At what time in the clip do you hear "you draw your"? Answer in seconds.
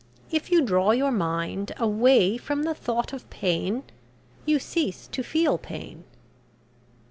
0.51-1.11